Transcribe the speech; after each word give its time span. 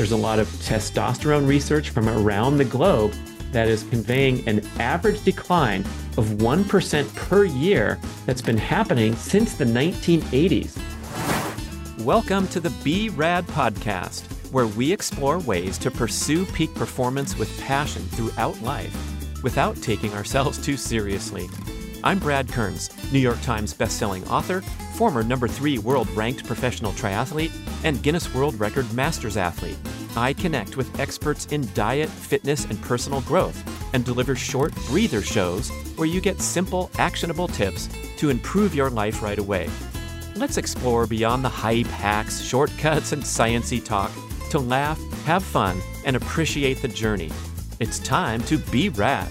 There's 0.00 0.12
a 0.12 0.16
lot 0.16 0.38
of 0.38 0.48
testosterone 0.48 1.46
research 1.46 1.90
from 1.90 2.08
around 2.08 2.56
the 2.56 2.64
globe 2.64 3.12
that 3.52 3.68
is 3.68 3.82
conveying 3.82 4.48
an 4.48 4.66
average 4.78 5.22
decline 5.24 5.82
of 6.16 6.38
1% 6.38 7.16
per 7.16 7.44
year 7.44 8.00
that's 8.24 8.40
been 8.40 8.56
happening 8.56 9.14
since 9.14 9.52
the 9.52 9.66
1980s. 9.66 10.80
Welcome 12.02 12.48
to 12.48 12.60
the 12.60 12.70
Be 12.82 13.10
Rad 13.10 13.46
podcast, 13.48 14.22
where 14.50 14.68
we 14.68 14.90
explore 14.90 15.38
ways 15.38 15.76
to 15.76 15.90
pursue 15.90 16.46
peak 16.46 16.74
performance 16.74 17.36
with 17.36 17.60
passion 17.60 18.00
throughout 18.00 18.58
life 18.62 18.96
without 19.42 19.76
taking 19.82 20.14
ourselves 20.14 20.56
too 20.64 20.78
seriously. 20.78 21.46
I'm 22.02 22.18
Brad 22.18 22.48
Kearns, 22.48 22.88
New 23.12 23.18
York 23.18 23.40
Times 23.42 23.74
bestselling 23.74 24.26
author, 24.30 24.62
former 24.94 25.22
number 25.22 25.46
three 25.46 25.76
world 25.76 26.08
ranked 26.12 26.46
professional 26.46 26.92
triathlete, 26.92 27.52
and 27.84 28.02
Guinness 28.02 28.32
World 28.34 28.58
Record 28.58 28.90
Masters 28.94 29.36
athlete. 29.36 29.76
I 30.16 30.32
connect 30.32 30.78
with 30.78 30.98
experts 30.98 31.46
in 31.46 31.68
diet, 31.74 32.08
fitness, 32.08 32.64
and 32.64 32.80
personal 32.80 33.20
growth 33.22 33.62
and 33.92 34.02
deliver 34.02 34.34
short 34.34 34.74
breather 34.86 35.20
shows 35.20 35.68
where 35.96 36.08
you 36.08 36.22
get 36.22 36.40
simple, 36.40 36.90
actionable 36.96 37.48
tips 37.48 37.90
to 38.16 38.30
improve 38.30 38.74
your 38.74 38.88
life 38.88 39.22
right 39.22 39.38
away. 39.38 39.68
Let's 40.36 40.56
explore 40.56 41.06
beyond 41.06 41.44
the 41.44 41.50
hype, 41.50 41.86
hacks, 41.86 42.40
shortcuts, 42.40 43.12
and 43.12 43.22
sciency 43.22 43.84
talk 43.84 44.10
to 44.48 44.58
laugh, 44.58 44.98
have 45.24 45.44
fun, 45.44 45.78
and 46.06 46.16
appreciate 46.16 46.80
the 46.80 46.88
journey. 46.88 47.30
It's 47.78 47.98
time 47.98 48.40
to 48.44 48.56
be 48.56 48.88
rad. 48.88 49.30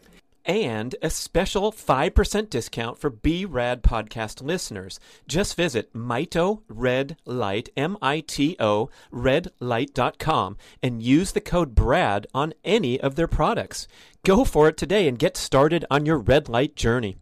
and 0.51 0.95
a 1.01 1.09
special 1.09 1.71
5% 1.71 2.49
discount 2.49 2.97
for 2.97 3.09
B-Rad 3.09 3.83
podcast 3.83 4.41
listeners. 4.41 4.99
Just 5.27 5.55
visit 5.55 5.93
Mito 5.93 6.61
Red 6.67 7.17
Light, 7.25 7.69
M-I-T-O, 7.77 8.89
redlight.com 9.11 10.57
and 10.83 11.03
use 11.03 11.31
the 11.31 11.41
code 11.41 11.75
BRAD 11.75 12.27
on 12.33 12.53
any 12.63 12.99
of 12.99 13.15
their 13.15 13.27
products. 13.27 13.87
Go 14.23 14.43
for 14.43 14.67
it 14.67 14.77
today 14.77 15.07
and 15.07 15.17
get 15.17 15.37
started 15.37 15.85
on 15.89 16.05
your 16.05 16.17
red 16.17 16.49
light 16.49 16.75
journey. 16.75 17.17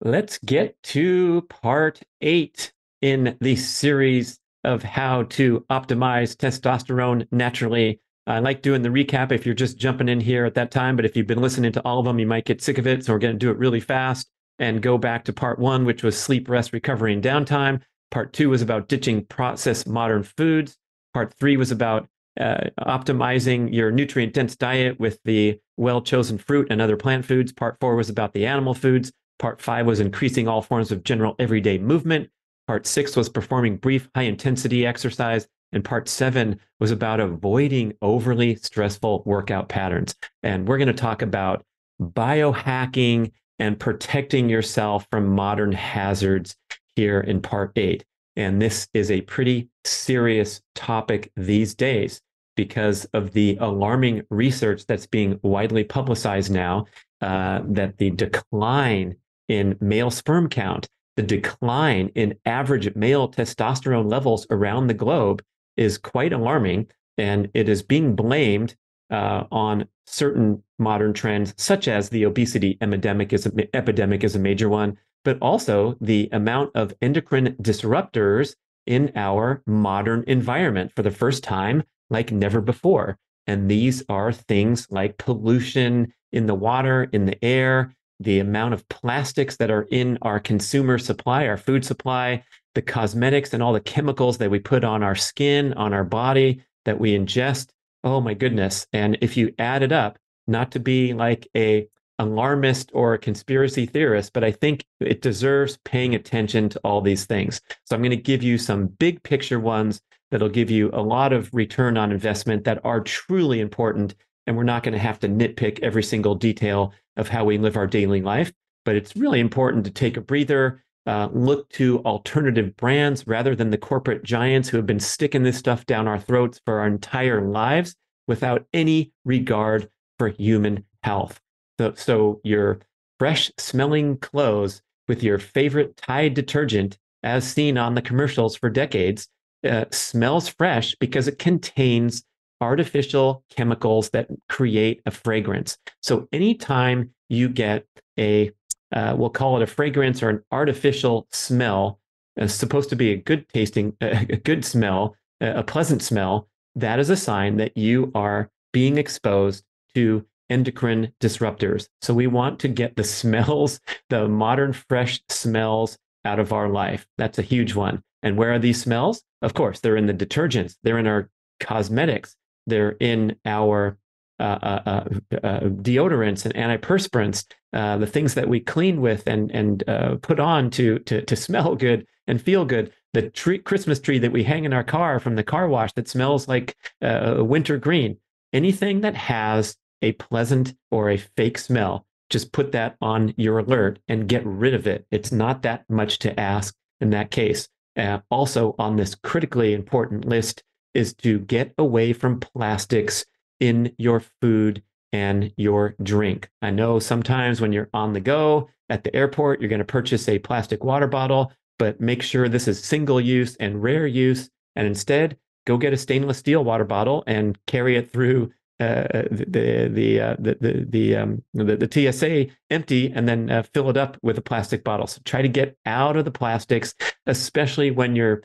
Let's 0.00 0.38
get 0.38 0.80
to 0.84 1.42
part 1.48 2.00
eight 2.20 2.72
in 3.00 3.36
the 3.40 3.56
series 3.56 4.38
of 4.64 4.82
how 4.82 5.24
to 5.24 5.64
optimize 5.70 6.36
testosterone 6.36 7.26
naturally 7.30 8.00
I 8.28 8.40
like 8.40 8.60
doing 8.60 8.82
the 8.82 8.90
recap 8.90 9.32
if 9.32 9.46
you're 9.46 9.54
just 9.54 9.78
jumping 9.78 10.08
in 10.08 10.20
here 10.20 10.44
at 10.44 10.54
that 10.54 10.70
time, 10.70 10.96
but 10.96 11.06
if 11.06 11.16
you've 11.16 11.26
been 11.26 11.40
listening 11.40 11.72
to 11.72 11.82
all 11.82 11.98
of 11.98 12.04
them, 12.04 12.18
you 12.18 12.26
might 12.26 12.44
get 12.44 12.60
sick 12.60 12.76
of 12.76 12.86
it. 12.86 13.04
So 13.04 13.14
we're 13.14 13.18
going 13.18 13.34
to 13.34 13.38
do 13.38 13.50
it 13.50 13.56
really 13.56 13.80
fast 13.80 14.28
and 14.58 14.82
go 14.82 14.98
back 14.98 15.24
to 15.24 15.32
part 15.32 15.58
one, 15.58 15.86
which 15.86 16.02
was 16.02 16.20
sleep, 16.20 16.48
rest, 16.48 16.74
recovery, 16.74 17.14
and 17.14 17.22
downtime. 17.22 17.80
Part 18.10 18.34
two 18.34 18.50
was 18.50 18.60
about 18.60 18.88
ditching 18.88 19.24
processed 19.24 19.88
modern 19.88 20.22
foods. 20.24 20.76
Part 21.14 21.32
three 21.40 21.56
was 21.56 21.70
about 21.70 22.06
uh, 22.38 22.64
optimizing 22.80 23.72
your 23.72 23.90
nutrient 23.90 24.34
dense 24.34 24.56
diet 24.56 25.00
with 25.00 25.18
the 25.24 25.58
well 25.78 26.02
chosen 26.02 26.36
fruit 26.36 26.68
and 26.70 26.82
other 26.82 26.96
plant 26.96 27.24
foods. 27.24 27.52
Part 27.52 27.78
four 27.80 27.96
was 27.96 28.10
about 28.10 28.34
the 28.34 28.46
animal 28.46 28.74
foods. 28.74 29.10
Part 29.38 29.60
five 29.60 29.86
was 29.86 30.00
increasing 30.00 30.48
all 30.48 30.60
forms 30.60 30.92
of 30.92 31.02
general 31.02 31.34
everyday 31.38 31.78
movement. 31.78 32.28
Part 32.66 32.86
six 32.86 33.16
was 33.16 33.28
performing 33.28 33.78
brief, 33.78 34.08
high 34.14 34.22
intensity 34.22 34.84
exercise. 34.84 35.48
And 35.72 35.84
part 35.84 36.08
seven 36.08 36.58
was 36.80 36.90
about 36.90 37.20
avoiding 37.20 37.92
overly 38.00 38.56
stressful 38.56 39.22
workout 39.26 39.68
patterns. 39.68 40.14
And 40.42 40.66
we're 40.66 40.78
going 40.78 40.88
to 40.88 40.94
talk 40.94 41.22
about 41.22 41.64
biohacking 42.00 43.32
and 43.58 43.78
protecting 43.78 44.48
yourself 44.48 45.06
from 45.10 45.26
modern 45.26 45.72
hazards 45.72 46.56
here 46.96 47.20
in 47.20 47.42
part 47.42 47.72
eight. 47.76 48.04
And 48.36 48.62
this 48.62 48.88
is 48.94 49.10
a 49.10 49.20
pretty 49.22 49.68
serious 49.84 50.60
topic 50.74 51.32
these 51.36 51.74
days 51.74 52.20
because 52.56 53.04
of 53.06 53.32
the 53.32 53.56
alarming 53.60 54.22
research 54.30 54.86
that's 54.86 55.06
being 55.06 55.38
widely 55.42 55.84
publicized 55.84 56.50
now 56.52 56.86
uh, 57.20 57.60
that 57.64 57.98
the 57.98 58.10
decline 58.10 59.16
in 59.48 59.76
male 59.80 60.10
sperm 60.10 60.48
count, 60.48 60.88
the 61.16 61.22
decline 61.22 62.10
in 62.14 62.34
average 62.44 62.94
male 62.94 63.28
testosterone 63.28 64.10
levels 64.10 64.46
around 64.50 64.86
the 64.86 64.94
globe 64.94 65.42
is 65.78 65.96
quite 65.96 66.32
alarming, 66.32 66.88
and 67.16 67.48
it 67.54 67.68
is 67.68 67.82
being 67.82 68.14
blamed 68.14 68.76
uh, 69.10 69.44
on 69.50 69.88
certain 70.06 70.62
modern 70.78 71.12
trends, 71.12 71.54
such 71.56 71.88
as 71.88 72.08
the 72.08 72.24
obesity 72.24 72.76
epidemic 72.80 73.32
is 73.32 73.46
a, 73.46 73.76
epidemic 73.76 74.24
is 74.24 74.36
a 74.36 74.38
major 74.38 74.68
one, 74.68 74.96
but 75.24 75.38
also 75.40 75.96
the 76.00 76.28
amount 76.32 76.70
of 76.74 76.92
endocrine 77.00 77.56
disruptors 77.60 78.54
in 78.86 79.12
our 79.16 79.62
modern 79.66 80.24
environment 80.26 80.92
for 80.94 81.02
the 81.02 81.10
first 81.10 81.42
time 81.42 81.82
like 82.10 82.32
never 82.32 82.60
before. 82.60 83.18
And 83.46 83.70
these 83.70 84.02
are 84.08 84.32
things 84.32 84.86
like 84.90 85.18
pollution 85.18 86.12
in 86.32 86.46
the 86.46 86.54
water, 86.54 87.08
in 87.12 87.26
the 87.26 87.42
air, 87.44 87.94
the 88.20 88.40
amount 88.40 88.74
of 88.74 88.88
plastics 88.88 89.56
that 89.56 89.70
are 89.70 89.86
in 89.90 90.18
our 90.22 90.40
consumer 90.40 90.98
supply, 90.98 91.46
our 91.46 91.56
food 91.56 91.84
supply, 91.84 92.42
the 92.78 92.82
cosmetics 92.82 93.52
and 93.52 93.60
all 93.60 93.72
the 93.72 93.80
chemicals 93.80 94.38
that 94.38 94.52
we 94.52 94.60
put 94.60 94.84
on 94.84 95.02
our 95.02 95.16
skin, 95.16 95.72
on 95.72 95.92
our 95.92 96.04
body, 96.04 96.62
that 96.84 97.00
we 97.00 97.18
ingest. 97.18 97.70
Oh 98.04 98.20
my 98.20 98.34
goodness. 98.34 98.86
And 98.92 99.18
if 99.20 99.36
you 99.36 99.52
add 99.58 99.82
it 99.82 99.90
up, 99.90 100.16
not 100.46 100.70
to 100.70 100.78
be 100.78 101.12
like 101.12 101.48
a 101.56 101.88
alarmist 102.20 102.92
or 102.94 103.14
a 103.14 103.18
conspiracy 103.18 103.84
theorist, 103.84 104.32
but 104.32 104.44
I 104.44 104.52
think 104.52 104.84
it 105.00 105.22
deserves 105.22 105.76
paying 105.84 106.14
attention 106.14 106.68
to 106.68 106.80
all 106.84 107.00
these 107.00 107.26
things. 107.26 107.60
So 107.84 107.96
I'm 107.96 108.02
going 108.02 108.10
to 108.10 108.16
give 108.16 108.44
you 108.44 108.58
some 108.58 108.86
big 108.86 109.24
picture 109.24 109.58
ones 109.58 110.00
that'll 110.30 110.48
give 110.48 110.70
you 110.70 110.90
a 110.92 111.02
lot 111.02 111.32
of 111.32 111.52
return 111.52 111.98
on 111.98 112.12
investment 112.12 112.62
that 112.62 112.84
are 112.84 113.00
truly 113.00 113.58
important. 113.58 114.14
And 114.46 114.56
we're 114.56 114.62
not 114.62 114.84
going 114.84 114.92
to 114.92 115.00
have 115.00 115.18
to 115.18 115.28
nitpick 115.28 115.80
every 115.80 116.04
single 116.04 116.36
detail 116.36 116.92
of 117.16 117.28
how 117.28 117.44
we 117.44 117.58
live 117.58 117.76
our 117.76 117.88
daily 117.88 118.22
life. 118.22 118.52
But 118.84 118.94
it's 118.94 119.16
really 119.16 119.40
important 119.40 119.84
to 119.86 119.90
take 119.90 120.16
a 120.16 120.20
breather, 120.20 120.84
uh, 121.06 121.28
look 121.32 121.68
to 121.70 122.00
alternative 122.00 122.76
brands 122.76 123.26
rather 123.26 123.56
than 123.56 123.70
the 123.70 123.78
corporate 123.78 124.22
giants 124.24 124.68
who 124.68 124.76
have 124.76 124.86
been 124.86 125.00
sticking 125.00 125.42
this 125.42 125.56
stuff 125.56 125.86
down 125.86 126.06
our 126.06 126.18
throats 126.18 126.60
for 126.64 126.80
our 126.80 126.86
entire 126.86 127.48
lives 127.48 127.96
without 128.26 128.66
any 128.72 129.12
regard 129.24 129.88
for 130.18 130.28
human 130.28 130.84
health. 131.02 131.40
So, 131.78 131.94
so 131.94 132.40
your 132.44 132.80
fresh 133.18 133.50
smelling 133.58 134.18
clothes 134.18 134.82
with 135.08 135.22
your 135.22 135.38
favorite 135.38 135.96
Tide 135.96 136.34
detergent, 136.34 136.98
as 137.22 137.44
seen 137.50 137.78
on 137.78 137.94
the 137.94 138.02
commercials 138.02 138.56
for 138.56 138.68
decades, 138.68 139.28
uh, 139.68 139.86
smells 139.90 140.48
fresh 140.48 140.94
because 141.00 141.26
it 141.26 141.38
contains 141.38 142.22
artificial 142.60 143.44
chemicals 143.50 144.10
that 144.10 144.28
create 144.48 145.00
a 145.06 145.10
fragrance. 145.10 145.78
So 146.02 146.28
anytime 146.32 147.10
you 147.28 147.48
get 147.48 147.86
a, 148.18 148.50
uh, 148.92 149.14
we'll 149.16 149.30
call 149.30 149.56
it 149.56 149.62
a 149.62 149.66
fragrance 149.66 150.22
or 150.22 150.30
an 150.30 150.42
artificial 150.50 151.26
smell, 151.30 152.00
uh, 152.40 152.46
supposed 152.46 152.90
to 152.90 152.96
be 152.96 153.12
a 153.12 153.16
good 153.16 153.48
tasting, 153.48 153.96
a 154.00 154.36
good 154.36 154.64
smell, 154.64 155.14
a 155.40 155.62
pleasant 155.62 156.02
smell, 156.02 156.48
that 156.74 156.98
is 156.98 157.10
a 157.10 157.16
sign 157.16 157.56
that 157.56 157.76
you 157.76 158.10
are 158.14 158.50
being 158.72 158.98
exposed 158.98 159.64
to 159.94 160.24
endocrine 160.50 161.12
disruptors. 161.20 161.88
So 162.00 162.14
we 162.14 162.26
want 162.26 162.58
to 162.60 162.68
get 162.68 162.96
the 162.96 163.04
smells, 163.20 163.80
the 164.08 164.28
modern 164.28 164.72
fresh 164.72 165.20
smells 165.28 165.98
out 166.24 166.38
of 166.38 166.52
our 166.52 166.68
life. 166.68 167.06
That's 167.16 167.38
a 167.38 167.42
huge 167.42 167.74
one. 167.74 168.02
And 168.22 168.36
where 168.36 168.52
are 168.52 168.58
these 168.58 168.80
smells? 168.80 169.22
Of 169.42 169.54
course, 169.54 169.80
they're 169.80 169.96
in 169.96 170.06
the 170.06 170.14
detergents, 170.14 170.76
they're 170.82 170.98
in 170.98 171.06
our 171.06 171.30
cosmetics, 171.60 172.34
they're 172.66 172.96
in 173.00 173.36
our 173.44 173.96
uh, 174.40 174.58
uh, 174.62 174.80
uh, 174.86 175.36
uh 175.42 175.60
deodorants 175.60 176.44
and 176.44 176.54
antiperspirants, 176.54 177.44
the 177.72 178.06
things 178.06 178.34
that 178.34 178.48
we 178.48 178.60
clean 178.60 179.00
with 179.00 179.26
and 179.26 179.50
and 179.52 179.84
put 180.22 180.40
on 180.40 180.70
to, 180.70 180.98
to 181.00 181.22
to 181.22 181.36
smell 181.36 181.74
good 181.74 182.06
and 182.26 182.40
feel 182.40 182.64
good. 182.64 182.92
The 183.14 183.30
tree, 183.30 183.58
Christmas 183.58 184.00
tree 184.00 184.18
that 184.18 184.32
we 184.32 184.44
hang 184.44 184.64
in 184.64 184.72
our 184.72 184.84
car 184.84 185.18
from 185.18 185.34
the 185.34 185.42
car 185.42 185.68
wash 185.68 185.92
that 185.94 186.08
smells 186.08 186.46
like 186.48 186.76
winter 187.00 187.78
green. 187.78 188.18
Anything 188.52 189.02
that 189.02 189.14
has 189.14 189.76
a 190.02 190.12
pleasant 190.12 190.74
or 190.90 191.10
a 191.10 191.16
fake 191.16 191.58
smell, 191.58 192.06
just 192.30 192.52
put 192.52 192.72
that 192.72 192.96
on 193.00 193.34
your 193.36 193.58
alert 193.58 193.98
and 194.08 194.28
get 194.28 194.44
rid 194.44 194.74
of 194.74 194.86
it. 194.86 195.06
It's 195.10 195.32
not 195.32 195.62
that 195.62 195.84
much 195.88 196.18
to 196.20 196.38
ask 196.38 196.74
in 197.00 197.10
that 197.10 197.30
case. 197.30 197.68
Uh, 197.96 198.20
also, 198.30 198.74
on 198.78 198.96
this 198.96 199.14
critically 199.14 199.74
important 199.74 200.24
list 200.24 200.62
is 200.94 201.14
to 201.14 201.40
get 201.40 201.74
away 201.78 202.12
from 202.12 202.40
plastics 202.40 203.24
in 203.60 203.92
your 203.98 204.22
food 204.40 204.82
and 205.12 205.52
your 205.56 205.94
drink. 206.02 206.50
I 206.62 206.70
know 206.70 206.98
sometimes 206.98 207.60
when 207.60 207.72
you're 207.72 207.90
on 207.94 208.12
the 208.12 208.20
go 208.20 208.68
at 208.88 209.04
the 209.04 209.14
airport, 209.14 209.60
you're 209.60 209.70
going 209.70 209.78
to 209.78 209.84
purchase 209.84 210.28
a 210.28 210.38
plastic 210.38 210.84
water 210.84 211.06
bottle, 211.06 211.52
but 211.78 212.00
make 212.00 212.22
sure 212.22 212.48
this 212.48 212.68
is 212.68 212.82
single 212.82 213.20
use 213.20 213.56
and 213.56 213.82
rare 213.82 214.06
use. 214.06 214.50
And 214.76 214.86
instead, 214.86 215.36
go 215.66 215.76
get 215.76 215.92
a 215.92 215.96
stainless 215.96 216.38
steel 216.38 216.64
water 216.64 216.84
bottle 216.84 217.24
and 217.26 217.58
carry 217.66 217.96
it 217.96 218.10
through 218.10 218.52
uh, 218.80 219.24
the 219.30 219.90
the 219.92 220.20
uh, 220.20 220.36
the 220.38 220.56
the 220.60 220.86
the, 220.88 221.16
um, 221.16 221.42
the, 221.52 221.76
the 221.76 222.12
TSA 222.12 222.46
empty 222.70 223.10
and 223.12 223.28
then 223.28 223.50
uh, 223.50 223.64
fill 223.74 223.90
it 223.90 223.96
up 223.96 224.16
with 224.22 224.38
a 224.38 224.42
plastic 224.42 224.84
bottle. 224.84 225.08
So 225.08 225.20
try 225.24 225.42
to 225.42 225.48
get 225.48 225.76
out 225.84 226.16
of 226.16 226.24
the 226.24 226.30
plastics, 226.30 226.94
especially 227.26 227.90
when 227.90 228.14
you're, 228.14 228.42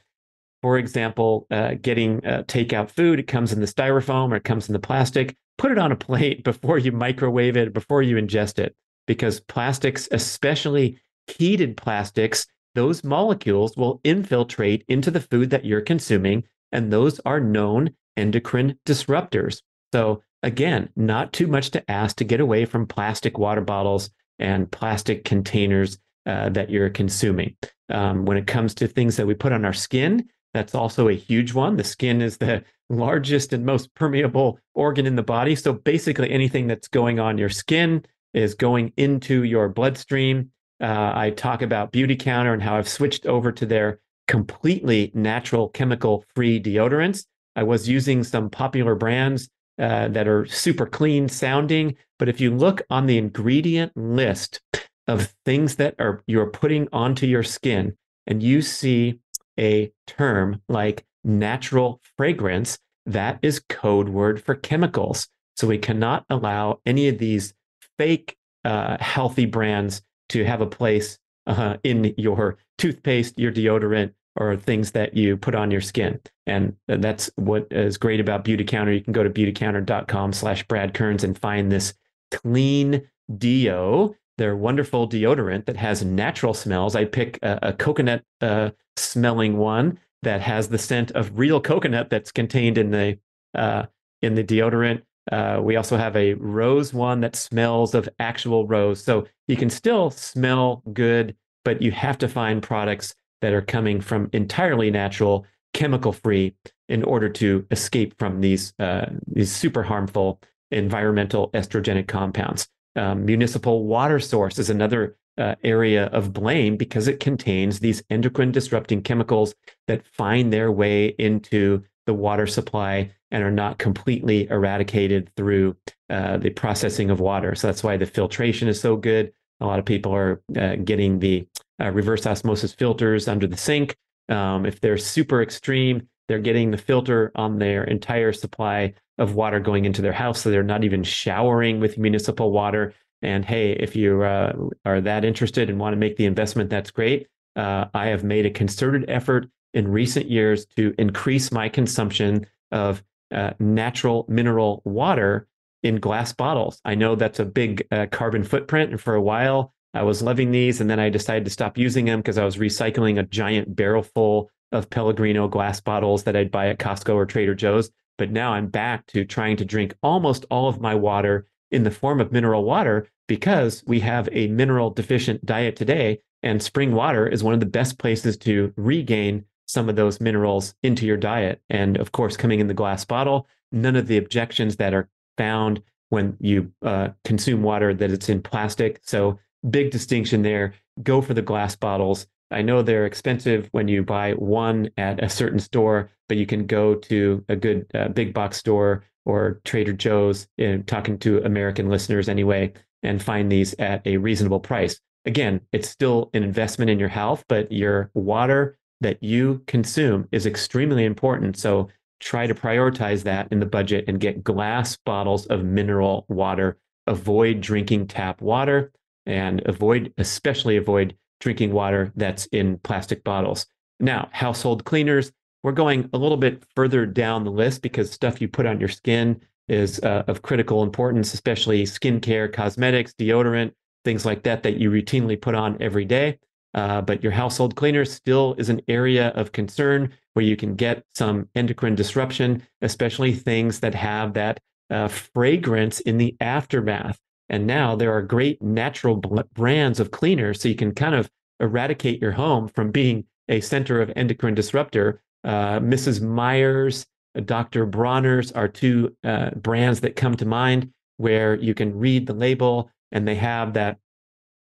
for 0.64 0.78
example, 0.78 1.46
uh, 1.52 1.74
getting 1.82 2.26
uh, 2.26 2.44
takeout 2.48 2.90
food. 2.90 3.20
It 3.20 3.28
comes 3.28 3.52
in 3.52 3.60
the 3.60 3.68
styrofoam 3.68 4.32
or 4.32 4.38
it 4.38 4.46
comes 4.46 4.70
in 4.70 4.74
the 4.74 4.80
plastic. 4.80 5.36
Put 5.58 5.72
it 5.72 5.78
on 5.78 5.92
a 5.92 5.96
plate 6.08 6.46
before 6.46 6.78
you 6.78 6.94
microwave 6.94 7.58
it, 7.58 7.74
before 7.74 8.02
you 8.02 8.16
ingest 8.16 8.60
it, 8.60 8.74
because 9.06 9.42
plastics, 9.42 10.08
especially 10.12 11.00
heated 11.28 11.76
plastics, 11.76 12.48
those 12.76 13.04
molecules 13.04 13.76
will 13.76 14.00
infiltrate 14.06 14.86
into 14.88 15.12
the 15.12 15.20
food 15.20 15.50
that 15.50 15.66
you're 15.66 15.82
consuming, 15.82 16.44
and 16.72 16.92
those 16.92 17.20
are 17.26 17.42
known 17.42 17.92
endocrine 18.16 18.80
disruptors. 18.86 19.62
So 19.92 20.24
again, 20.44 20.90
not 20.96 21.34
too 21.34 21.48
much 21.48 21.72
to 21.72 21.92
ask 21.92 22.16
to 22.18 22.24
get 22.24 22.40
away 22.40 22.64
from 22.64 22.88
plastic 22.88 23.38
water 23.38 23.62
bottles 23.62 24.10
and 24.40 24.72
plastic 24.72 25.26
containers 25.26 25.98
uh, 26.26 26.48
that 26.50 26.70
you're 26.70 26.90
consuming. 26.90 27.58
Um, 27.90 28.24
when 28.24 28.38
it 28.38 28.48
comes 28.48 28.74
to 28.76 28.88
things 28.88 29.18
that 29.18 29.28
we 29.28 29.34
put 29.34 29.52
on 29.52 29.66
our 29.66 29.74
skin, 29.74 30.30
that's 30.54 30.76
also 30.76 31.08
a 31.08 31.14
huge 31.14 31.54
one. 31.54 31.78
The 31.78 31.84
skin 31.84 32.22
is 32.22 32.38
the 32.38 32.64
largest 32.90 33.54
and 33.54 33.66
most 33.66 33.94
permeable 33.96 34.60
organ 34.74 35.06
in 35.06 35.16
the 35.16 35.24
body. 35.24 35.56
So 35.56 35.74
basically, 35.74 36.32
anything 36.32 36.68
that's 36.68 36.88
going 36.88 37.20
on 37.20 37.38
your 37.38 37.50
skin 37.50 38.06
is 38.34 38.54
going 38.54 38.94
into 38.98 39.44
your 39.44 39.70
bloodstream. 39.70 40.52
Uh, 40.82 41.12
I 41.16 41.32
talk 41.32 41.62
about 41.62 41.92
Beautycounter 41.92 42.54
and 42.54 42.62
how 42.62 42.76
I've 42.76 42.90
switched 42.90 43.26
over 43.26 43.52
to 43.52 43.66
their 43.66 44.00
completely 44.28 45.12
natural 45.14 45.70
chemical 45.70 46.26
free 46.36 46.62
deodorants. 46.62 47.26
I 47.56 47.64
was 47.64 47.88
using 47.88 48.24
some 48.24 48.50
popular 48.50 48.96
brands 48.96 49.50
uh, 49.80 50.08
that 50.10 50.28
are 50.28 50.46
super 50.46 50.86
clean 50.86 51.28
sounding. 51.30 51.96
But 52.20 52.30
if 52.30 52.40
you 52.40 52.52
look 52.52 52.82
on 52.90 53.06
the 53.06 53.18
ingredient 53.18 53.92
list 53.96 54.62
of 55.08 55.34
things 55.46 55.76
that 55.76 55.96
are 56.00 56.24
you're 56.28 56.50
putting 56.50 56.88
onto 56.94 57.26
your 57.26 57.44
skin, 57.44 57.98
and 58.28 58.42
you 58.42 58.62
see 58.62 59.20
a 59.60 59.92
term 60.08 60.62
like 60.68 61.06
natural 61.24 62.02
fragrance, 62.18 62.80
that 63.06 63.40
is 63.42 63.62
code 63.70 64.10
word 64.10 64.42
for 64.42 64.56
chemicals. 64.56 65.28
So 65.56 65.68
we 65.68 65.78
cannot 65.78 66.26
allow 66.30 66.80
any 66.86 67.08
of 67.08 67.18
these 67.18 67.54
fake 67.98 68.38
uh, 68.66 68.98
healthy 69.00 69.46
brands 69.46 70.02
to 70.30 70.44
have 70.46 70.62
a 70.62 70.66
place 70.66 71.20
uh, 71.46 71.78
in 71.84 72.14
your 72.18 72.58
toothpaste, 72.78 73.38
your 73.38 73.52
deodorant, 73.52 74.14
or 74.36 74.56
things 74.56 74.92
that 74.92 75.16
you 75.16 75.38
put 75.38 75.54
on 75.54 75.70
your 75.70 75.82
skin. 75.82 76.20
And 76.48 76.76
that's 76.88 77.30
what 77.36 77.68
is 77.72 77.98
great 77.98 78.20
about 78.20 78.44
Beautycounter. 78.44 78.94
You 78.94 79.02
can 79.02 79.14
go 79.14 79.24
to 79.24 79.30
beautycounter.com 79.30 80.34
slash 80.34 80.68
Brad 80.68 80.94
Kearns 80.94 81.24
and 81.24 81.38
find 81.38 81.72
this 81.72 81.94
clean 82.32 83.08
deo, 83.38 84.16
their 84.38 84.56
wonderful 84.56 85.08
deodorant 85.08 85.66
that 85.66 85.78
has 85.78 86.04
natural 86.04 86.54
smells. 86.54 86.96
I 86.96 87.06
pick 87.06 87.40
a, 87.42 87.60
a 87.62 87.74
coconut 87.74 88.24
uh, 88.42 88.72
smelling 88.96 89.58
one 89.58 90.00
that 90.24 90.42
has 90.42 90.70
the 90.70 90.78
scent 90.78 91.12
of 91.12 91.38
real 91.38 91.62
coconut 91.62 92.10
that's 92.10 92.32
contained 92.32 92.78
in 92.78 92.92
the 92.92 93.18
uh, 93.56 93.86
in 94.22 94.36
the 94.36 94.44
deodorant. 94.44 95.02
Uh, 95.32 95.60
we 95.62 95.76
also 95.76 95.98
have 95.98 96.16
a 96.16 96.34
rose 96.34 96.94
one 96.94 97.22
that 97.22 97.36
smells 97.36 97.94
of 97.94 98.10
actual 98.20 98.68
rose. 98.68 99.04
So 99.04 99.26
you 99.48 99.56
can 99.56 99.70
still 99.70 100.10
smell 100.10 100.84
good, 100.92 101.36
but 101.64 101.82
you 101.82 101.92
have 101.92 102.18
to 102.20 102.28
find 102.28 102.62
products 102.62 103.16
that 103.42 103.54
are 103.54 103.62
coming 103.62 104.02
from 104.02 104.30
entirely 104.34 104.90
natural, 104.90 105.46
chemical 105.74 106.12
free, 106.12 106.56
in 106.90 107.04
order 107.04 107.30
to 107.30 107.66
escape 107.72 108.18
from 108.18 108.42
these 108.42 108.74
uh, 108.80 109.06
these 109.28 109.52
super 109.52 109.84
harmful 109.84 110.42
environmental 110.72 111.50
estrogenic 111.52 112.08
compounds. 112.08 112.68
Um, 112.96 113.26
municipal 113.26 113.86
water 113.86 114.20
source 114.20 114.60
is 114.60 114.70
another 114.70 115.18
uh, 115.38 115.56
area 115.64 116.06
of 116.08 116.34
blame 116.34 116.78
because 116.78 117.08
it 117.08 117.20
contains 117.20 117.80
these 117.80 118.04
endocrine 118.10 118.52
disrupting 118.52 119.02
chemicals 119.02 119.56
that 119.88 120.06
find 120.06 120.54
their 120.54 120.72
way 120.72 121.08
into 121.18 121.84
the 122.06 122.14
water 122.14 122.46
supply 122.46 123.12
and 123.32 123.44
are 123.44 123.52
not 123.52 123.80
completely 123.80 124.48
eradicated 124.50 125.32
through 125.36 125.76
uh, 126.10 126.38
the 126.38 126.52
processing 126.52 127.10
of 127.10 127.20
water. 127.20 127.56
So 127.56 127.68
that's 127.68 127.84
why 127.84 127.98
the 127.98 128.06
filtration 128.06 128.68
is 128.68 128.80
so 128.80 128.96
good. 128.96 129.34
A 129.60 129.66
lot 129.66 129.80
of 129.80 129.86
people 129.86 130.14
are 130.14 130.42
uh, 130.56 130.76
getting 130.76 131.20
the 131.20 131.48
uh, 131.82 131.92
reverse 131.92 132.28
osmosis 132.28 132.74
filters 132.74 133.28
under 133.28 133.48
the 133.48 133.58
sink. 133.58 133.96
Um, 134.30 134.66
if 134.66 134.82
they're 134.82 134.98
super 134.98 135.42
extreme, 135.42 136.08
they're 136.28 136.40
getting 136.40 136.72
the 136.72 136.78
filter 136.78 137.32
on 137.36 137.58
their 137.58 137.84
entire 137.84 138.34
supply 138.34 138.94
of 139.18 139.36
water 139.36 139.60
going 139.60 139.86
into 139.86 140.02
their 140.02 140.14
house. 140.14 140.42
So 140.42 140.50
they're 140.50 140.64
not 140.64 140.84
even 140.84 141.04
showering 141.04 141.80
with 141.80 141.98
municipal 141.98 142.52
water. 142.52 142.94
And 143.22 143.46
hey, 143.46 143.72
if 143.74 143.96
you 143.96 144.24
uh, 144.24 144.54
are 144.86 145.02
that 145.02 145.24
interested 145.24 145.70
and 145.70 145.80
want 145.80 145.94
to 145.94 145.98
make 145.98 146.18
the 146.18 146.26
investment, 146.26 146.70
that's 146.70 146.92
great. 146.92 147.28
Uh, 147.56 147.86
I 147.94 148.08
have 148.08 148.24
made 148.24 148.46
a 148.46 148.50
concerted 148.50 149.06
effort 149.08 149.48
in 149.74 149.88
recent 149.88 150.30
years 150.30 150.66
to 150.76 150.94
increase 150.98 151.52
my 151.52 151.70
consumption 151.70 152.46
of 152.72 153.04
uh, 153.32 153.52
natural 153.60 154.26
mineral 154.28 154.82
water 154.86 155.48
in 155.84 156.00
glass 156.00 156.34
bottles. 156.34 156.82
I 156.86 156.96
know 156.96 157.16
that's 157.16 157.40
a 157.40 157.46
big 157.46 157.86
uh, 157.92 158.08
carbon 158.12 158.44
footprint. 158.44 158.92
And 158.92 159.02
for 159.02 159.16
a 159.16 159.22
while, 159.22 159.74
I 159.94 160.04
was 160.04 160.22
loving 160.22 160.52
these. 160.52 160.82
And 160.82 160.90
then 160.90 161.00
I 161.00 161.10
decided 161.10 161.46
to 161.46 161.52
stop 161.52 161.78
using 161.78 162.06
them 162.06 162.20
because 162.20 162.38
I 162.38 162.46
was 162.46 162.58
recycling 162.58 163.20
a 163.20 163.24
giant 163.24 163.76
barrel 163.76 164.04
full 164.04 164.50
of 164.72 164.90
Pellegrino 164.90 165.48
glass 165.48 165.80
bottles 165.80 166.24
that 166.24 166.36
I'd 166.36 166.52
buy 166.52 166.70
at 166.70 166.80
Costco 166.80 167.14
or 167.14 167.26
Trader 167.26 167.54
Joe's. 167.54 167.92
But 168.18 168.32
now 168.32 168.54
I'm 168.54 168.68
back 168.68 169.08
to 169.08 169.26
trying 169.26 169.58
to 169.58 169.66
drink 169.66 169.96
almost 170.04 170.46
all 170.50 170.68
of 170.68 170.82
my 170.82 170.96
water 170.96 171.48
in 171.72 171.84
the 171.84 171.92
form 171.92 172.22
of 172.22 172.32
mineral 172.32 172.64
water 172.64 173.08
because 173.28 173.84
we 173.88 174.00
have 174.02 174.30
a 174.32 174.48
mineral 174.48 174.90
deficient 174.90 175.46
diet 175.46 175.76
today. 175.76 176.20
And 176.44 176.62
spring 176.62 176.94
water 176.94 177.28
is 177.28 177.44
one 177.44 177.54
of 177.54 177.60
the 177.60 177.66
best 177.66 177.98
places 177.98 178.38
to 178.38 178.74
regain 178.76 179.46
some 179.66 179.90
of 179.90 179.96
those 179.96 180.20
minerals 180.20 180.76
into 180.84 181.06
your 181.06 181.18
diet. 181.18 181.62
And 181.70 181.98
of 181.98 182.12
course, 182.12 182.38
coming 182.38 182.60
in 182.60 182.68
the 182.68 182.74
glass 182.74 183.06
bottle, 183.06 183.48
none 183.72 183.96
of 183.96 184.08
the 184.08 184.18
objections 184.18 184.76
that 184.76 184.94
are 184.94 185.10
found 185.38 185.82
when 186.10 186.38
you 186.40 186.72
uh, 186.84 187.10
consume 187.24 187.64
water 187.64 187.94
that 187.94 188.12
it's 188.12 188.30
in 188.30 188.42
plastic. 188.42 189.00
So, 189.04 189.40
big 189.70 189.92
distinction 189.92 190.42
there. 190.42 190.76
Go 191.02 191.22
for 191.22 191.34
the 191.34 191.42
glass 191.42 191.76
bottles. 191.76 192.28
I 192.52 192.62
know 192.62 192.82
they're 192.82 193.06
expensive 193.06 193.68
when 193.72 193.88
you 193.88 194.04
buy 194.04 194.34
one 194.34 194.90
at 194.98 195.24
a 195.24 195.30
certain 195.30 195.60
store, 195.60 196.10
but 196.28 196.38
you 196.38 196.46
can 196.46 196.66
go 196.66 196.96
to 196.96 197.44
a 197.50 197.56
good 197.56 197.86
uh, 197.94 198.10
big 198.10 198.34
box 198.34 198.58
store 198.58 199.04
or 199.26 199.62
Trader 199.64 199.94
Joe's, 199.94 200.48
uh, 200.62 200.78
talking 200.86 201.18
to 201.20 201.44
American 201.44 201.90
listeners 201.90 202.30
anyway, 202.30 202.74
and 203.04 203.22
find 203.22 203.52
these 203.52 203.74
at 203.80 204.06
a 204.06 204.18
reasonable 204.18 204.60
price. 204.60 205.00
Again, 205.26 205.62
it's 205.72 205.90
still 205.90 206.30
an 206.34 206.44
investment 206.44 206.92
in 206.92 207.00
your 207.00 207.10
health, 207.10 207.46
but 207.48 207.72
your 207.72 208.12
water 208.14 208.78
that 209.02 209.22
you 209.24 209.62
consume 209.68 210.28
is 210.32 210.46
extremely 210.46 211.06
important. 211.06 211.58
So 211.58 211.90
try 212.20 212.48
to 212.48 212.56
prioritize 212.56 213.24
that 213.24 213.48
in 213.52 213.60
the 213.60 213.66
budget 213.66 214.06
and 214.08 214.20
get 214.20 214.44
glass 214.44 214.98
bottles 215.06 215.46
of 215.48 215.64
mineral 215.64 216.26
water. 216.28 216.78
Avoid 217.08 217.62
drinking 217.62 218.08
tap 218.08 218.42
water 218.42 218.92
and 219.26 219.62
avoid, 219.66 220.14
especially 220.18 220.78
avoid 220.78 221.16
drinking 221.44 221.74
water 221.74 222.12
that's 222.16 222.46
in 222.48 222.78
plastic 222.80 223.24
bottles. 223.24 223.66
Now, 224.00 224.30
household 224.32 224.86
cleaners, 224.86 225.32
we're 225.62 225.74
going 225.74 226.10
a 226.14 226.18
little 226.18 226.38
bit 226.38 226.64
further 226.74 227.06
down 227.06 227.44
the 227.44 227.52
list 227.52 227.82
because 227.82 228.10
stuff 228.10 228.42
you 228.42 228.48
put 228.48 228.66
on 228.66 228.80
your 228.80 228.90
skin 228.90 229.42
is 229.68 230.00
uh, 230.00 230.24
of 230.28 230.42
critical 230.42 230.84
importance, 230.84 231.34
especially 231.34 231.84
skincare, 231.84 232.52
cosmetics, 232.52 233.14
deodorant, 233.14 233.74
things 234.06 234.26
like 234.26 234.44
that 234.44 234.64
that 234.64 234.78
you 234.78 234.90
routinely 234.90 235.40
put 235.40 235.54
on 235.54 235.78
every 235.82 236.06
day. 236.06 236.40
Uh, 236.74 237.02
but 237.02 237.22
your 237.22 237.32
household 237.32 237.76
cleaner 237.76 238.06
still 238.06 238.56
is 238.58 238.70
an 238.70 238.82
area 238.88 239.30
of 239.30 239.52
concern 239.52 240.12
where 240.34 240.46
you 240.46 240.56
can 240.56 240.76
get 240.76 241.04
some 241.14 241.48
endocrine 241.56 241.96
disruption, 241.96 242.66
especially 242.82 243.34
things 243.34 243.82
that 243.82 243.94
have 243.94 244.34
that 244.34 244.60
uh, 244.90 245.08
fragrance 245.10 246.00
in 246.00 246.18
the 246.18 246.36
aftermath. 246.40 247.20
And 247.54 247.68
now 247.68 247.96
there 247.96 248.12
are 248.12 248.24
great 248.24 248.64
natural 248.64 249.16
brands 249.16 250.00
of 250.00 250.10
cleaners, 250.10 250.60
so 250.60 250.68
you 250.68 250.74
can 250.74 250.92
kind 250.92 251.14
of 251.14 251.30
eradicate 251.60 252.20
your 252.20 252.32
home 252.32 252.68
from 252.68 252.90
being 252.90 253.26
a 253.48 253.62
center 253.62 254.02
of 254.02 254.12
endocrine 254.16 254.56
disruptor. 254.56 255.22
Uh, 255.44 255.80
Mrs. 255.80 256.20
Meyer's, 256.20 257.06
uh, 257.38 257.42
Dr. 257.42 257.86
Bronner's 257.86 258.52
are 258.54 258.68
two 258.68 259.16
uh, 259.24 259.52
brands 259.52 260.02
that 260.02 260.16
come 260.16 260.36
to 260.38 260.48
mind 260.48 260.92
where 261.18 261.54
you 261.54 261.76
can 261.76 261.96
read 261.96 262.26
the 262.26 262.34
label 262.34 262.90
and 263.12 263.28
they 263.28 263.36
have 263.36 263.74
that 263.74 264.00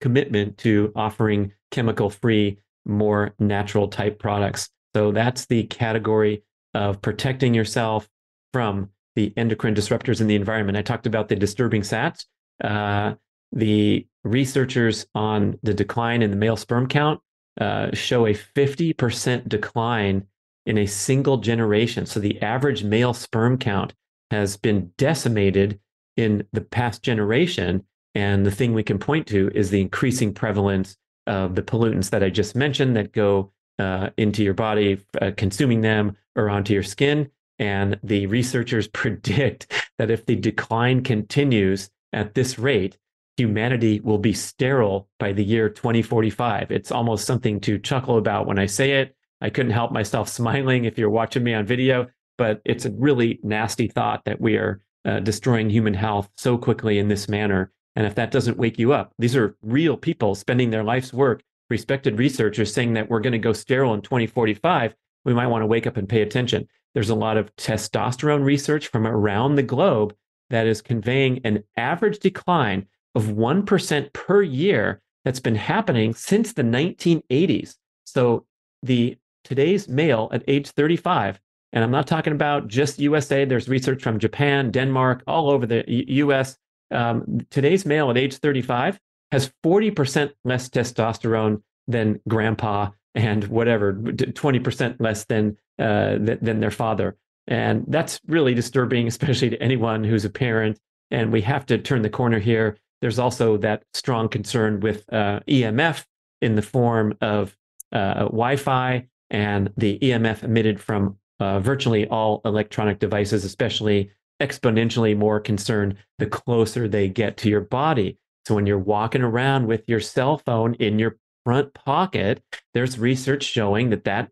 commitment 0.01 0.57
to 0.57 0.91
offering 0.97 1.53
chemical 1.71 2.09
free, 2.09 2.57
more 2.87 3.35
natural 3.39 3.89
type 3.89 4.19
products. 4.19 4.71
So 4.97 5.13
that's 5.13 5.45
the 5.45 5.65
category 5.65 6.45
of 6.73 7.03
protecting 7.03 7.53
yourself 7.53 8.09
from 8.55 8.89
the 9.17 9.35
endocrine 9.37 9.75
disruptors 9.75 10.23
in 10.23 10.29
the 10.29 10.35
environment. 10.35 10.79
I 10.79 10.83
talked 10.83 11.07
about 11.07 11.29
the 11.29 11.37
disturbing 11.37 11.83
sats. 11.83 12.25
Uh, 12.63 13.15
the 13.53 14.07
researchers 14.25 15.07
on 15.15 15.59
the 15.63 15.75
decline 15.75 16.23
in 16.23 16.31
the 16.31 16.37
male 16.37 16.57
sperm 16.57 16.87
count 16.87 17.21
uh, 17.61 17.89
show 17.95 18.27
a 18.27 18.35
50% 18.35 19.49
decline 19.49 20.27
in 20.67 20.79
a 20.79 20.87
single 20.87 21.39
generation. 21.39 22.07
So 22.07 22.21
the 22.21 22.41
average 22.43 22.85
male 22.85 23.15
sperm 23.15 23.59
count 23.59 23.95
has 24.31 24.57
been 24.57 24.93
decimated 24.97 25.81
in 26.17 26.47
the 26.53 26.61
past 26.61 27.03
generation. 27.03 27.85
And 28.15 28.45
the 28.45 28.51
thing 28.51 28.75
we 28.75 28.83
can 28.83 28.99
point 28.99 29.27
to 29.29 29.51
is 29.55 29.71
the 29.71 29.81
increasing 29.81 30.33
prevalence 30.35 30.97
of 31.27 31.55
the 31.55 31.63
pollutants 31.63 32.11
that 32.11 32.23
I 32.23 32.31
just 32.31 32.55
mentioned 32.55 32.97
that 32.97 33.13
go 33.13 33.53
uh, 33.79 34.11
into 34.17 34.43
your 34.43 34.55
body, 34.55 35.01
uh, 35.21 35.31
consuming 35.37 35.81
them 35.81 36.17
or 36.37 36.51
onto 36.51 36.75
your 36.75 36.83
skin. 36.83 37.31
And 37.59 37.99
the 38.03 38.27
researchers 38.27 38.89
predict 38.93 39.91
that 39.99 40.11
if 40.11 40.27
the 40.27 40.37
decline 40.37 41.03
continues 41.03 41.91
at 42.13 42.35
this 42.35 42.59
rate, 42.59 42.97
humanity 43.37 44.01
will 44.01 44.19
be 44.19 44.33
sterile 44.33 45.09
by 45.19 45.33
the 45.33 45.45
year 45.45 45.69
2045. 45.69 46.71
It's 46.71 46.93
almost 46.93 47.25
something 47.25 47.61
to 47.61 47.79
chuckle 47.79 48.19
about 48.19 48.47
when 48.47 48.59
I 48.59 48.67
say 48.67 49.01
it. 49.01 49.17
I 49.41 49.51
couldn't 49.51 49.73
help 49.73 49.93
myself 49.93 50.29
smiling 50.41 50.85
if 50.85 50.99
you're 50.99 51.11
watching 51.11 51.43
me 51.43 51.55
on 51.55 51.67
video, 51.67 52.09
but 52.37 52.61
it's 52.65 52.85
a 52.85 52.91
really 52.93 53.41
nasty 53.43 53.89
thought 53.89 54.25
that 54.25 54.41
we 54.41 54.57
are 54.57 54.81
uh, 55.05 55.21
destroying 55.21 55.71
human 55.71 55.95
health 55.95 56.29
so 56.37 56.59
quickly 56.59 56.99
in 56.99 57.09
this 57.09 57.29
manner. 57.29 57.73
And 57.97 58.07
if 58.07 58.15
that 58.17 58.31
doesn't 58.31 58.59
wake 58.59 58.79
you 58.79 58.93
up, 58.93 59.13
these 59.19 59.35
are 59.37 59.57
real 59.63 59.97
people 59.97 60.35
spending 60.35 60.71
their 60.71 60.85
life's 60.85 61.13
work, 61.13 61.43
respected 61.71 62.19
researchers 62.19 62.73
saying 62.73 62.95
that 62.95 63.09
we're 63.09 63.21
going 63.21 63.33
to 63.33 63.39
go 63.39 63.53
sterile 63.53 63.95
in 63.95 64.03
2045. 64.03 64.95
We 65.25 65.35
might 65.35 65.49
want 65.49 65.63
to 65.63 65.67
wake 65.67 65.87
up 65.87 65.97
and 65.97 66.09
pay 66.09 66.23
attention. 66.23 66.69
There's 66.95 67.11
a 67.11 67.15
lot 67.15 67.37
of 67.37 67.55
testosterone 67.57 68.45
research 68.45 68.89
from 68.89 69.07
around 69.07 69.55
the 69.55 69.63
globe 69.63 70.15
that 70.51 70.67
is 70.67 70.83
conveying 70.83 71.41
an 71.45 71.65
average 71.77 72.19
decline 72.19 72.87
of 73.15 73.25
1% 73.27 74.13
per 74.13 74.43
year 74.43 75.01
that's 75.25 75.41
been 75.41 75.55
happening 75.55 76.15
since 76.15 76.53
the 76.53 76.63
1980s. 76.63 77.77
So 78.05 78.47
the 78.83 79.17
today's 79.45 79.89
male 79.89 80.29
at 80.33 80.45
age 80.47 80.69
35 80.69 81.41
and 81.73 81.85
I'm 81.85 81.93
not 81.93 82.09
talking 82.09 82.33
about 82.33 82.67
just 82.67 82.99
USA. 82.99 83.45
There's 83.45 83.69
research 83.69 84.03
from 84.03 84.19
Japan, 84.19 84.73
Denmark, 84.73 85.23
all 85.29 85.51
over 85.51 85.67
the 85.67 85.85
US 85.89 86.57
um, 86.91 87.47
today's 87.51 87.87
male 87.87 88.11
at 88.11 88.19
age 88.19 88.37
35 88.37 88.99
has 89.33 89.53
40% 89.65 90.33
less 90.45 90.69
testosterone 90.69 91.63
than 91.87 92.21
grandpa 92.29 92.91
and 93.15 93.45
whatever 93.45 93.95
20% 93.95 94.97
less 95.01 95.25
than 95.25 95.57
uh, 95.79 96.17
than 96.21 96.61
their 96.61 96.71
father 96.71 97.17
and 97.47 97.85
that's 97.89 98.21
really 98.27 98.55
disturbing 98.55 99.07
especially 99.07 99.51
to 99.51 99.63
anyone 99.63 100.05
who's 100.05 100.25
a 100.25 100.31
parent 100.31 100.79
and 101.11 101.33
we 101.33 101.41
have 101.43 101.67
to 101.67 101.79
turn 101.79 102.03
the 102.03 102.11
corner 102.11 102.39
here 102.39 102.77
there's 103.01 103.19
also 103.19 103.57
that 103.57 103.85
strong 103.95 104.29
concern 104.29 104.81
with 104.81 105.05
uh, 105.13 105.41
emf 105.49 106.05
in 106.41 106.55
the 106.55 106.63
form 106.63 107.17
of 107.21 107.57
uh, 107.93 108.25
wi-fi 108.25 109.07
and 109.31 109.73
the 109.77 109.99
emf 110.01 110.43
emitted 110.43 110.81
from 110.81 111.17
uh, 111.41 111.59
virtually 111.61 112.07
all 112.09 112.41
electronic 112.45 112.99
devices 112.99 113.45
especially 113.45 114.11
exponentially 114.41 115.17
more 115.17 115.39
concerned 115.39 115.97
the 116.19 116.27
closer 116.27 116.89
they 116.89 117.09
get 117.09 117.37
to 117.37 117.49
your 117.49 117.61
body. 117.61 118.19
So 118.47 118.55
when 118.55 118.67
you're 118.67 118.79
walking 118.79 119.23
around 119.23 119.67
with 119.67 119.85
your 119.87 120.01
cell 120.01 120.39
phone 120.39 120.75
in 120.75 120.99
your 120.99 121.19
front 121.45 121.75
pocket, 121.75 122.43
there's 122.75 122.99
research 122.99 123.45
showing 123.45 123.91
that 123.91 124.05
that 124.05 124.31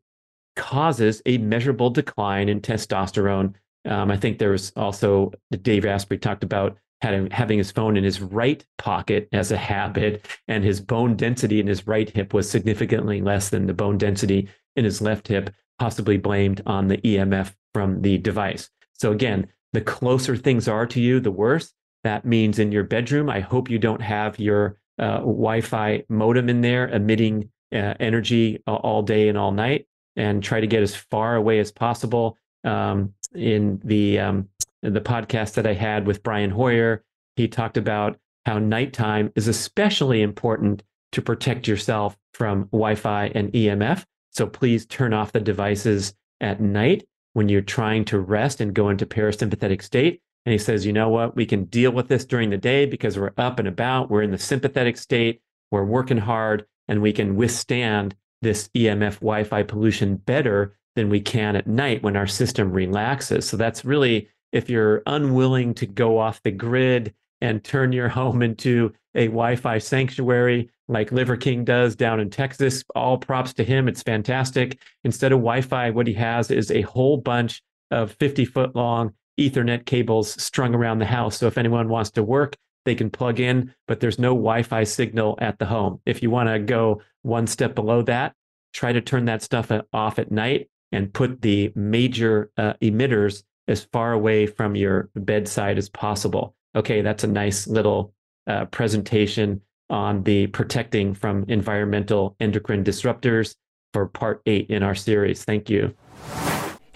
causes 0.59 1.23
a 1.25 1.39
measurable 1.39 1.89
decline 1.89 2.49
in 2.51 2.61
testosterone. 2.61 3.55
Um, 3.87 4.11
I 4.11 4.17
think 4.19 4.39
there 4.39 4.51
was 4.51 4.73
also 4.77 5.33
Dave 5.63 5.87
Asprey 5.87 6.19
talked 6.19 6.45
about 6.45 6.77
having, 7.01 7.31
having 7.31 7.57
his 7.57 7.71
phone 7.71 7.97
in 7.97 8.05
his 8.05 8.21
right 8.21 8.63
pocket 8.77 9.29
as 9.33 9.53
a 9.53 9.57
habit, 9.57 10.27
and 10.49 10.65
his 10.65 10.81
bone 10.81 11.17
density 11.17 11.61
in 11.61 11.67
his 11.69 11.87
right 11.87 12.11
hip 12.11 12.35
was 12.35 12.51
significantly 12.51 13.23
less 13.23 13.49
than 13.49 13.67
the 13.67 13.73
bone 13.73 13.97
density 13.97 14.49
in 14.77 14.85
his 14.85 15.01
left 15.01 15.29
hip, 15.29 15.51
possibly 15.79 16.19
blamed 16.19 16.61
on 16.67 16.89
the 16.89 16.99
EMF 16.99 17.55
from 17.73 18.03
the 18.03 18.19
device. 18.19 18.69
So 18.95 19.13
again, 19.13 19.47
the 19.73 19.81
closer 19.81 20.37
things 20.37 20.67
are 20.67 20.87
to 20.87 21.01
you, 21.01 21.21
the 21.21 21.31
worse. 21.31 21.73
That 22.03 22.25
means 22.25 22.59
in 22.59 22.73
your 22.73 22.85
bedroom, 22.85 23.31
I 23.31 23.41
hope 23.41 23.71
you 23.71 23.79
don't 23.79 24.03
have 24.03 24.41
your 24.41 24.79
uh, 24.99 25.19
Wi 25.19 25.61
Fi 25.61 26.03
modem 26.09 26.49
in 26.49 26.63
there 26.63 26.89
emitting 26.89 27.51
uh, 27.73 27.95
energy 28.01 28.63
all 28.67 29.03
day 29.03 29.29
and 29.29 29.37
all 29.37 29.53
night, 29.53 29.87
and 30.19 30.43
try 30.43 30.61
to 30.61 30.67
get 30.67 30.83
as 30.83 30.95
far 30.95 31.37
away 31.37 31.61
as 31.61 31.73
possible. 31.73 32.37
Um, 32.65 33.15
in 33.35 33.81
the 33.85 34.19
um, 34.19 34.49
in 34.83 34.93
the 34.93 35.01
podcast 35.01 35.55
that 35.55 35.67
I 35.67 35.75
had 35.75 36.07
with 36.07 36.23
Brian 36.23 36.51
Hoyer, 36.51 37.05
he 37.37 37.49
talked 37.49 37.77
about 37.77 38.19
how 38.45 38.59
nighttime 38.59 39.33
is 39.37 39.49
especially 39.49 40.23
important 40.23 40.83
to 41.13 41.23
protect 41.23 41.69
yourself 41.69 42.17
from 42.35 42.65
Wi 42.73 42.97
Fi 42.97 43.27
and 43.35 43.53
EMF. 43.53 44.05
So 44.33 44.47
please 44.47 44.87
turn 44.87 45.15
off 45.15 45.33
the 45.33 45.41
devices 45.41 46.15
at 46.41 46.61
night 46.61 47.07
when 47.33 47.49
you're 47.49 47.61
trying 47.61 48.05
to 48.07 48.19
rest 48.19 48.61
and 48.61 48.75
go 48.75 48.89
into 48.89 49.07
parasympathetic 49.07 49.83
state. 49.83 50.21
And 50.45 50.53
he 50.53 50.59
says, 50.59 50.87
you 50.87 50.93
know 50.93 51.09
what? 51.09 51.37
We 51.37 51.47
can 51.47 51.65
deal 51.65 51.91
with 51.91 52.09
this 52.09 52.25
during 52.25 52.51
the 52.51 52.57
day 52.57 52.87
because 52.87 53.19
we're 53.19 53.33
up 53.37 53.59
and 53.59 53.69
about. 53.69 54.11
We're 54.11 54.23
in 54.23 54.31
the 54.31 54.39
sympathetic 54.39 54.97
state. 54.97 55.41
We're 55.71 55.85
working 55.85 56.19
hard 56.19 56.67
and 56.89 57.03
we 57.03 57.13
can 57.13 57.37
withstand 57.37 58.15
this 58.43 58.69
EMF 58.77 59.15
Wi 59.15 59.45
Fi 59.45 59.63
pollution 59.63 60.17
better 60.17 60.75
than 60.97 61.09
we 61.09 61.21
can 61.21 61.57
at 61.57 61.67
night 61.67 62.03
when 62.03 62.17
our 62.17 62.27
system 62.27 62.73
relaxes. 62.73 63.49
So 63.49 63.57
that's 63.57 63.85
really 63.85 64.29
if 64.53 64.71
you're 64.71 65.03
unwilling 65.07 65.75
to 65.75 65.87
go 65.87 66.19
off 66.19 66.43
the 66.43 66.51
grid 66.51 67.15
and 67.41 67.63
turn 67.63 67.93
your 67.93 68.09
home 68.19 68.43
into 68.43 68.93
a 69.15 69.27
Wi 69.27 69.57
Fi 69.57 69.79
sanctuary 69.79 70.71
like 70.89 71.13
Liver 71.13 71.37
King 71.37 71.65
does 71.65 71.95
down 71.95 72.19
in 72.19 72.31
Texas, 72.31 72.83
all 72.95 73.19
props 73.19 73.53
to 73.55 73.65
him. 73.65 73.89
It's 73.89 74.03
fantastic. 74.03 74.81
Instead 75.05 75.33
of 75.33 75.39
Wi 75.39 75.61
Fi, 75.61 75.91
what 75.91 76.07
he 76.07 76.15
has 76.15 76.51
is 76.51 76.71
a 76.71 76.83
whole 76.83 77.19
bunch 77.19 77.63
of 77.91 78.13
50 78.13 78.45
foot 78.45 78.75
long 78.75 79.13
Ethernet 79.39 79.87
cables 79.87 80.41
strung 80.43 80.75
around 80.75 80.99
the 80.99 81.07
house. 81.07 81.39
So 81.39 81.47
if 81.47 81.59
anyone 81.59 81.89
wants 81.89 82.11
to 82.13 82.23
work, 82.23 82.57
they 82.85 82.95
can 82.95 83.11
plug 83.11 83.39
in, 83.39 83.75
but 83.87 84.01
there's 84.01 84.19
no 84.19 84.31
Wi 84.31 84.63
Fi 84.63 84.85
signal 84.85 85.39
at 85.41 85.59
the 85.59 85.67
home. 85.67 86.01
If 86.07 86.23
you 86.23 86.31
want 86.31 86.49
to 86.49 86.59
go 86.59 87.03
one 87.29 87.47
step 87.47 87.75
below 87.75 88.03
that, 88.03 88.35
try 88.73 88.93
to 88.93 89.01
turn 89.01 89.27
that 89.27 89.43
stuff 89.43 89.71
off 89.93 90.19
at 90.19 90.33
night 90.33 90.69
and 90.91 91.13
put 91.13 91.43
the 91.43 91.71
major 91.75 92.51
uh, 92.57 92.73
emitters 92.83 93.43
as 93.69 93.85
far 93.93 94.13
away 94.13 94.47
from 94.47 94.75
your 94.75 95.11
bedside 95.15 95.79
as 95.79 95.89
possible. 95.89 96.55
Okay, 96.75 97.03
that's 97.03 97.25
a 97.25 97.29
nice 97.29 97.67
little 97.67 98.15
uh, 98.47 98.65
presentation 98.67 99.61
on 99.91 100.23
the 100.25 100.47
protecting 100.49 101.15
from 101.15 101.45
environmental 101.49 102.35
endocrine 102.41 102.85
disruptors 102.85 103.55
for 103.93 104.07
part 104.07 104.43
eight 104.47 104.69
in 104.71 104.83
our 104.83 104.95
series. 104.95 105.45
Thank 105.45 105.71
you. 105.71 105.95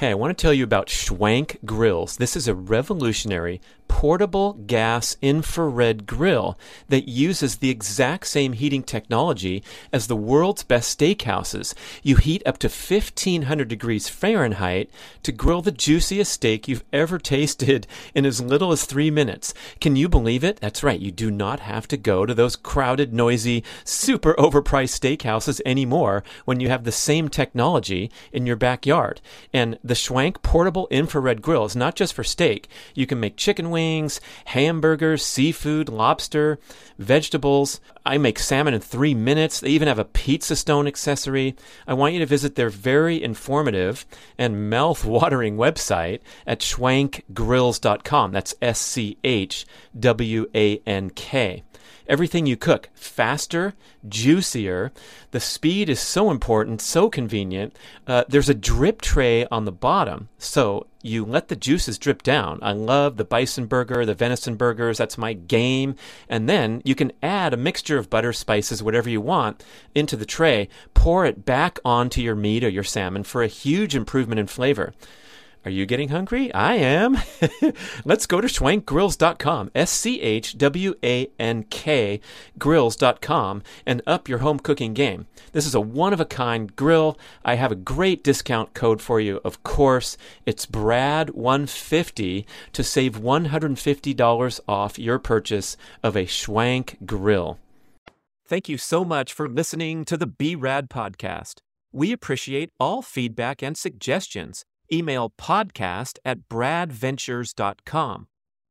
Hey, 0.03 0.11
I 0.11 0.15
want 0.15 0.37
to 0.37 0.43
tell 0.43 0.53
you 0.53 0.65
about 0.65 0.89
Schwank 0.89 1.65
Grills. 1.65 2.17
This 2.17 2.35
is 2.35 2.49
a 2.49 2.57
revolutionary 2.57 3.61
portable 3.93 4.55
gas 4.55 5.17
infrared 5.21 6.07
grill 6.07 6.59
that 6.89 7.09
uses 7.09 7.57
the 7.57 7.69
exact 7.69 8.27
same 8.27 8.55
heating 8.55 8.83
technology 8.83 9.63
as 9.93 10.07
the 10.07 10.17
world's 10.17 10.65
best 10.65 10.99
steakhouses. 10.99 11.75
You 12.03 12.17
heat 12.17 12.43
up 12.47 12.57
to 12.59 12.69
1500 12.69 13.69
degrees 13.69 14.09
Fahrenheit 14.09 14.91
to 15.23 15.31
grill 15.31 15.61
the 15.61 15.71
juiciest 15.71 16.33
steak 16.33 16.67
you've 16.67 16.83
ever 16.93 17.19
tasted 17.19 17.87
in 18.15 18.25
as 18.25 18.41
little 18.41 18.73
as 18.73 18.87
three 18.87 19.11
minutes. 19.11 19.53
Can 19.79 19.95
you 19.95 20.09
believe 20.09 20.43
it? 20.43 20.57
That's 20.57 20.83
right. 20.83 20.99
You 20.99 21.13
do 21.13 21.31
not 21.31 21.61
have 21.61 21.87
to 21.89 21.97
go 21.97 22.25
to 22.25 22.35
those 22.35 22.57
crowded, 22.57 23.13
noisy, 23.13 23.63
super 23.85 24.35
overpriced 24.35 24.99
steakhouses 24.99 25.61
anymore 25.67 26.25
when 26.47 26.61
you 26.61 26.71
have 26.71 26.85
the 26.85 26.93
same 26.93 27.29
technology 27.29 28.11
in 28.33 28.47
your 28.47 28.57
backyard. 28.57 29.21
And 29.53 29.79
the 29.85 29.92
Schwank 29.95 30.43
portable 30.43 30.89
infrared 30.91 31.43
grill 31.43 31.65
is 31.65 31.77
not 31.77 31.95
just 31.95 32.15
for 32.15 32.25
steak. 32.25 32.69
You 32.95 33.07
can 33.07 33.21
make 33.21 33.37
chicken 33.37 33.71
wings 33.71 33.83
wings, 33.83 34.21
hamburgers, 34.47 35.25
seafood, 35.25 35.89
lobster, 35.89 36.59
vegetables. 36.99 37.81
I 38.05 38.19
make 38.19 38.39
salmon 38.39 38.75
in 38.75 38.81
three 38.81 39.15
minutes. 39.15 39.61
They 39.61 39.71
even 39.71 39.89
have 39.89 39.99
a 39.99 40.05
pizza 40.05 40.57
stone 40.57 40.87
accessory. 40.87 41.57
I 41.87 41.95
want 41.95 42.15
you 42.15 42.21
to 42.21 42.27
visit 42.27 42.55
their 42.55 42.71
very 42.71 43.23
informative 43.23 44.07
and 44.39 44.71
mouth 44.71 45.05
watering 45.05 45.57
website 45.57 46.21
at 46.47 46.61
schwankgrills.com. 46.61 48.33
That's 48.33 48.55
S 48.61 48.79
C 48.79 49.19
H 49.25 49.67
W 49.99 50.47
A 50.55 50.79
N 50.87 51.11
K 51.11 51.63
everything 52.09 52.47
you 52.47 52.57
cook 52.57 52.89
faster, 52.95 53.75
juicier. 54.09 54.93
The 55.31 55.41
speed 55.41 55.89
is 55.89 56.01
so 56.01 56.31
important, 56.31 56.81
so 56.81 57.09
convenient. 57.09 57.77
Uh, 58.07 58.25
there's 58.29 58.49
a 58.49 58.55
drip 58.55 59.01
tray 59.01 59.47
on 59.47 59.65
the 59.65 59.73
bottom, 59.73 60.29
so 60.39 60.87
you 61.03 61.25
let 61.25 61.49
the 61.49 61.57
juices 61.57 61.99
drip 61.99 62.23
down. 62.23 62.59
I 62.63 62.73
love 62.73 63.17
the 63.17 63.25
bison 63.25 63.67
burger, 63.67 64.07
the 64.07 64.15
venison 64.15 64.55
burgers. 64.55 64.99
That's 64.99 65.19
my 65.19 65.33
game. 65.33 65.97
And 66.29 66.49
then 66.49 66.81
you 66.85 66.95
can 66.95 67.13
add 67.23 67.53
a 67.53 67.57
mixture 67.57 67.99
of 67.99 68.09
butter, 68.09 68.33
spices, 68.33 68.83
whatever 68.83 69.11
you 69.11 69.21
want 69.21 69.65
into 69.95 70.17
the 70.17 70.25
tray. 70.25 70.69
Pour 70.95 71.27
it 71.27 71.45
back 71.45 71.79
onto 71.85 72.21
your 72.21 72.37
meat 72.37 72.63
or 72.63 72.69
your 72.69 72.85
salmon 72.85 73.25
for 73.25 73.43
a 73.43 73.49
huge 73.49 73.97
improvement 73.97 74.39
in 74.39 74.47
flavor. 74.47 74.95
Are 75.65 75.71
you 75.71 75.87
getting 75.87 76.09
hungry? 76.09 76.53
I 76.53 76.75
am. 76.75 77.19
Let's 78.05 78.27
go 78.27 78.41
to 78.41 78.49
schwankgrills.com, 78.49 79.71
S 79.75 79.93
C 79.93 80.21
H 80.21 80.59
W 80.59 80.95
A 81.05 81.31
N 81.39 81.63
K 81.65 82.21
grills.com, 82.59 83.63
and 83.87 84.03
up 84.05 84.29
your 84.29 84.39
home 84.39 84.59
cooking 84.59 84.93
game. 84.93 85.27
This 85.53 85.67
is 85.67 85.75
a 85.75 85.81
one 85.81 86.13
of 86.13 86.21
a 86.21 86.25
kind 86.25 86.75
grill. 86.75 87.17
I 87.45 87.55
have 87.55 87.71
a 87.71 87.77
great 87.77 88.25
discount 88.25 88.75
code 88.75 89.01
for 89.01 89.21
you, 89.21 89.41
of 89.45 89.63
course. 89.63 90.17
It's 90.47 90.67
BRAD150 90.67 92.45
to 92.73 92.83
save 92.83 93.21
$150 93.21 94.61
off 94.67 94.99
your 94.99 95.19
purchase 95.21 95.77
of 96.03 96.17
a 96.17 96.27
Schwank 96.27 97.07
grill. 97.07 97.59
Thank 98.49 98.69
you 98.69 98.79
so 98.79 99.05
much 99.05 99.33
for 99.33 99.49
listening 99.49 100.05
to 100.07 100.17
the 100.17 100.27
B 100.27 100.57
Rad 100.57 100.91
podcast. 100.91 101.61
We 101.93 102.11
appreciate 102.11 102.71
all 102.81 103.01
feedback 103.03 103.63
and 103.63 103.77
suggestions 103.77 104.65
email 104.93 105.31
podcast 105.31 106.19
at 106.25 106.49
bradventures.com 106.49 108.27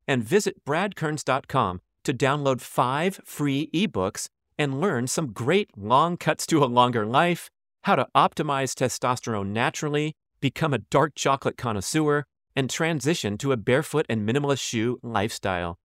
and 0.06 0.24
visit 0.24 0.64
bradkearns.com 0.64 1.80
to 2.04 2.14
download 2.14 2.60
five 2.60 3.20
free 3.24 3.70
ebooks 3.74 4.28
and 4.58 4.80
learn 4.80 5.06
some 5.06 5.32
great 5.32 5.70
long 5.76 6.16
cuts 6.16 6.46
to 6.46 6.62
a 6.62 6.66
longer 6.66 7.06
life, 7.06 7.48
how 7.84 7.96
to 7.96 8.06
optimize 8.14 8.74
testosterone 8.74 9.48
naturally, 9.48 10.14
become 10.40 10.74
a 10.74 10.78
dark 10.78 11.14
chocolate 11.14 11.56
connoisseur, 11.56 12.24
and 12.54 12.68
transition 12.68 13.38
to 13.38 13.52
a 13.52 13.56
barefoot 13.56 14.06
and 14.08 14.28
minimalist 14.28 14.60
shoe 14.60 14.98
lifestyle. 15.02 15.78